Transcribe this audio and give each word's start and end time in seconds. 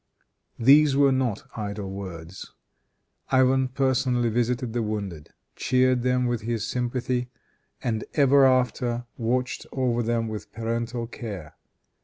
These 0.57 0.95
were 0.95 1.11
not 1.11 1.43
idle 1.55 1.91
words. 1.91 2.53
Ivan 3.29 3.67
personally 3.67 4.29
visited 4.29 4.73
the 4.73 4.81
wounded, 4.81 5.29
cheered 5.55 6.01
them 6.01 6.25
with 6.25 6.41
his 6.41 6.65
sympathy, 6.65 7.29
and 7.83 8.03
ever 8.15 8.43
after 8.47 9.05
watched 9.15 9.67
over 9.71 10.01
them 10.01 10.27
with 10.27 10.51
parental 10.51 11.05
care. 11.05 11.53